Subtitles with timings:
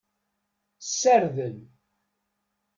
[0.87, 1.57] Ssarden.